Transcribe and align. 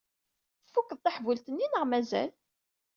Tfukkeḍ 0.65 0.99
taḥbult-nni 1.01 1.67
neɣ 1.67 1.83
mazal? 1.91 2.29